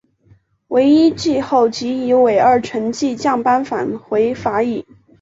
[0.69, 4.83] 惟一季后即以尾二成绩降班返回法乙。